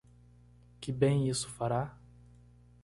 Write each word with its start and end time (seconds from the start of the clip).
Que 0.79 0.91
bem 0.91 1.29
isso 1.29 1.47
fará? 1.47 1.95